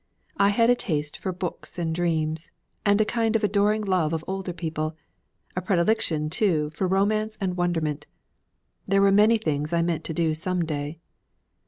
[0.37, 2.49] I had a taste for books and dreams,
[2.83, 4.95] and a kind of adoring love of older people;
[5.55, 8.07] a predilection, too, for romance and wonderment.
[8.87, 10.97] There were many things I meant to do some day.